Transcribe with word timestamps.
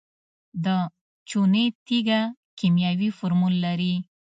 د 0.65 0.67
چونې 1.29 1.65
تیږه 1.85 2.21
کیمیاوي 2.57 3.09
فورمول 3.17 3.55
لري. 3.65 3.95